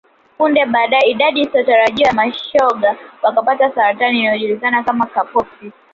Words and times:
Punde 0.37 0.65
baadae 0.65 1.09
idadi 1.11 1.41
isiyotarajiwa 1.41 2.07
ya 2.07 2.13
mashoga 2.13 2.95
wakapata 3.21 3.71
saratani 3.75 4.19
inayojulikana 4.19 4.83
kama 4.83 5.05
Kaposis 5.05 5.73